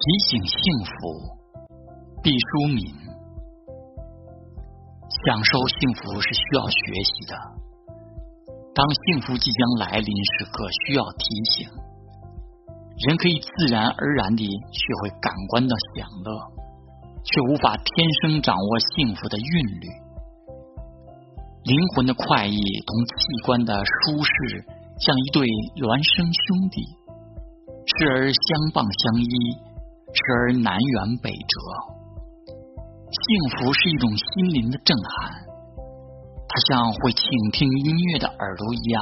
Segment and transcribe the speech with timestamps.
[0.00, 0.90] 提醒幸福。
[2.22, 2.84] 毕淑敏，
[5.24, 7.34] 享受幸福是需要学习的。
[8.74, 11.68] 当幸福即将来临时刻，需要提醒。
[13.08, 16.30] 人可以自然而然地学会感官的享乐，
[17.24, 19.86] 却无法天生掌握幸福的韵律。
[21.64, 23.12] 灵魂的快意同器
[23.44, 24.64] 官的舒适，
[25.00, 25.46] 像一对
[25.76, 26.82] 孪生兄弟，
[27.86, 29.34] 时而相傍相依，
[30.12, 31.52] 时而南辕北辙。
[33.08, 33.24] 幸
[33.56, 35.32] 福是一种心灵的震撼，
[36.44, 39.00] 它像会倾听音乐的耳朵一样，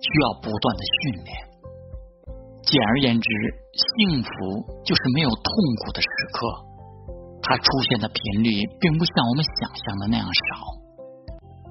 [0.00, 1.32] 需要不断的训练。
[2.64, 3.28] 简而言之，
[3.72, 4.28] 幸福
[4.84, 5.48] 就是没有痛
[5.84, 6.36] 苦的时刻，
[7.40, 8.48] 它出现的频率
[8.80, 10.40] 并不像我们想象的那样少。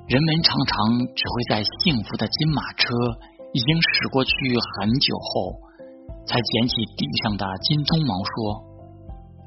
[0.09, 0.77] 人们常常
[1.13, 2.89] 只会在幸福的金马车
[3.53, 4.31] 已经驶过去
[4.77, 5.53] 很久后，
[6.25, 8.35] 才捡起地上的金鬃毛，说：“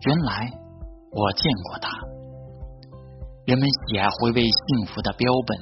[0.09, 0.51] 原来。”
[1.17, 1.89] 我见过他。
[3.47, 5.57] 人们喜爱回味幸福的标本，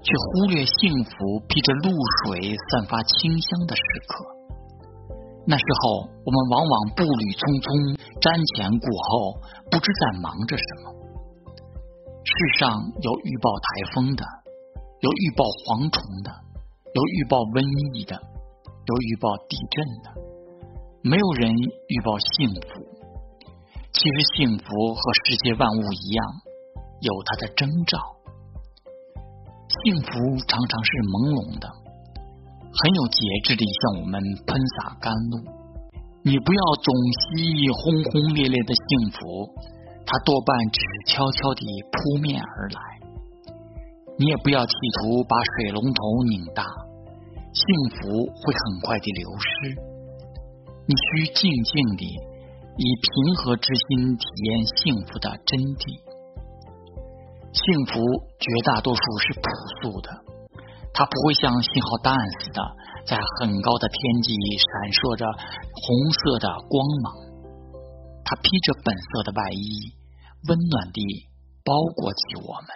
[0.00, 1.12] 却忽略幸福
[1.44, 1.92] 披着露
[2.24, 4.24] 水、散发清香的时刻。
[5.44, 7.68] 那时候，我们往往步履匆匆，
[8.24, 9.36] 瞻前顾后，
[9.68, 10.96] 不知在忙着什么。
[12.24, 14.24] 世上有预报台风的，
[15.04, 16.32] 有预报蝗虫的，
[16.96, 17.60] 有预报瘟
[17.92, 18.16] 疫的，
[18.86, 20.06] 有预报地震的，
[21.02, 22.84] 没有人预报幸福。
[23.92, 26.26] 其实幸福和世界万物一样，
[27.00, 27.96] 有它的征兆。
[29.84, 30.10] 幸福
[30.46, 35.40] 常常是朦胧的，很有节制地向我们喷洒甘露。
[36.22, 39.48] 你不要总希冀轰轰烈烈的幸福，
[40.04, 42.80] 它多半只悄悄地扑面而来。
[44.18, 46.64] 你也不要企图把水龙头拧大，
[47.54, 49.48] 幸福会很快地流失。
[50.86, 52.04] 你需静静地。
[52.76, 55.94] 以平和之心体验幸福的真谛。
[57.54, 58.02] 幸福
[58.42, 59.46] 绝大多数是朴
[59.78, 60.10] 素的，
[60.90, 62.58] 它不会像信号弹似的
[63.06, 63.94] 在很高的天
[64.26, 65.86] 际闪烁着红
[66.18, 67.14] 色的光芒。
[68.26, 69.94] 它披着本色的外衣，
[70.50, 70.98] 温暖地
[71.62, 72.68] 包裹起我们。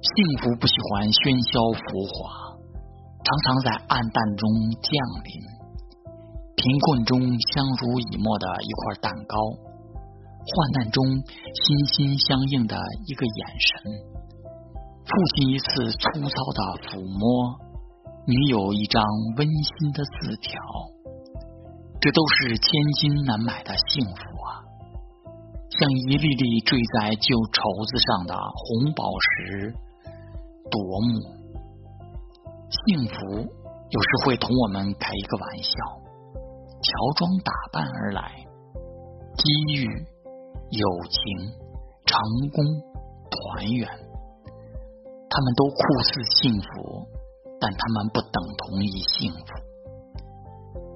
[0.00, 1.84] 幸福不喜欢喧嚣浮
[2.16, 2.51] 华，
[3.24, 4.50] 常常在暗淡中
[4.82, 4.90] 降
[5.24, 5.30] 临。
[6.54, 7.18] 贫困中
[7.50, 9.36] 相濡以沫的一块蛋糕，
[10.46, 13.92] 患难中心心相印的一个眼神，
[15.04, 17.58] 父亲一次粗糙的抚摸，
[18.26, 19.02] 女友一张
[19.36, 20.54] 温馨的字条，
[22.00, 24.62] 这都是千金难买的幸福啊！
[25.70, 29.74] 像一粒粒坠在旧绸子上的红宝石，
[30.70, 31.41] 夺目。
[32.84, 33.14] 幸福
[33.90, 35.72] 有时会同我们开一个玩笑。
[36.82, 38.44] 乔装打扮而来，
[39.36, 39.86] 机遇、
[40.70, 41.20] 友情、
[42.04, 42.18] 成
[42.50, 42.64] 功、
[43.30, 43.88] 团圆，
[45.30, 47.06] 他们都酷似幸福，
[47.60, 49.46] 但他们不等同于幸福。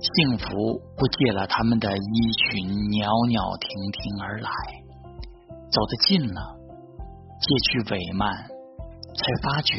[0.01, 4.51] 幸福不借了他们的衣裙，袅袅婷婷而来，
[5.71, 6.57] 走得近了，
[7.39, 8.27] 借去帷幔，
[9.15, 9.79] 才发觉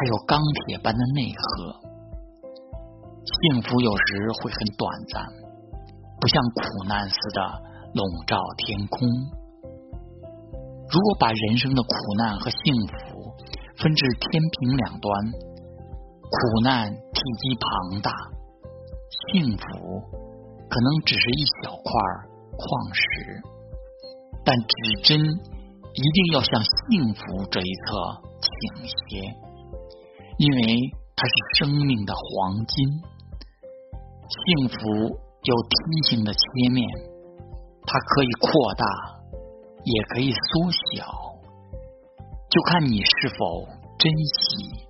[0.00, 1.76] 还有钢铁般的内核。
[3.28, 5.28] 幸福有时会很短暂，
[6.18, 7.40] 不像苦难似的
[7.92, 9.06] 笼罩天空。
[10.88, 12.96] 如果把人生的苦难和幸福
[13.76, 18.10] 分至天平两端，苦难体积庞大，
[19.28, 20.00] 幸福
[20.70, 21.92] 可能只是一小块
[22.56, 23.42] 矿石，
[24.46, 29.36] 但指针一定要向幸福这一侧倾斜，
[30.40, 30.64] 因为
[31.14, 32.88] 它是生命的黄金。
[34.32, 34.78] 幸福
[35.42, 36.40] 有梯形的切
[36.72, 36.88] 面，
[37.84, 38.86] 它可以扩大，
[39.84, 40.38] 也可以缩
[40.96, 41.04] 小，
[42.48, 43.68] 就看你是否
[43.98, 44.89] 珍惜。